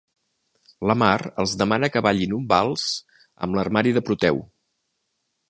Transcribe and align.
La 0.91 0.95
Mar 1.01 1.11
els 1.43 1.53
demana 1.63 1.89
que 1.97 2.03
ballin 2.07 2.33
un 2.39 2.49
vals 2.55 2.87
amb 3.49 3.61
l'armari 3.61 3.95
de 3.99 4.05
Proteu. 4.09 4.43